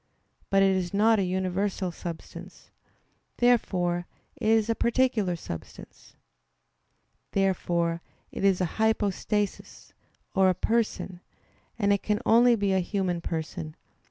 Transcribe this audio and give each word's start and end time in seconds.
But 0.49 0.63
it 0.63 0.75
is 0.75 0.95
not 0.95 1.19
a 1.19 1.23
universal 1.23 1.91
substance. 1.91 2.71
Therefore 3.37 4.07
it 4.35 4.47
is 4.49 4.67
a 4.67 4.73
particular 4.73 5.35
substance. 5.35 6.15
Therefore 7.33 8.01
it 8.31 8.43
is 8.43 8.59
a 8.61 8.65
"hypostasis" 8.81 9.93
or 10.33 10.49
a 10.49 10.55
person; 10.55 11.19
and 11.77 11.93
it 11.93 12.01
can 12.01 12.19
only 12.25 12.55
be 12.55 12.73
a 12.73 12.79
human 12.79 13.21
person. 13.21 13.75